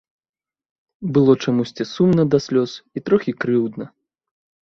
[1.17, 3.85] Было чамусьці сумна да слёз і трохі крыўдна.